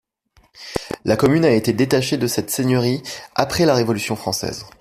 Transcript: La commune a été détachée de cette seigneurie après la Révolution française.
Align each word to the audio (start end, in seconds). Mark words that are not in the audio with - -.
La 1.05 1.15
commune 1.15 1.45
a 1.45 1.51
été 1.51 1.73
détachée 1.73 2.17
de 2.17 2.25
cette 2.25 2.49
seigneurie 2.49 3.03
après 3.35 3.67
la 3.67 3.75
Révolution 3.75 4.15
française. 4.15 4.65